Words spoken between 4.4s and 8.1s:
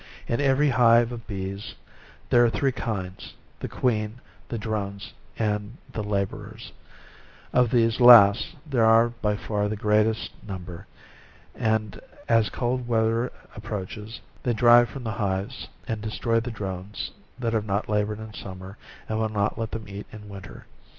the drones and tlui laborers: of these